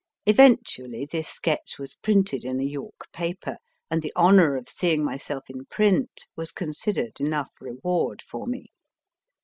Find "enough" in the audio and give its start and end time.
7.21-7.51